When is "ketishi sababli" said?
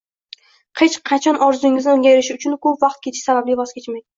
3.07-3.63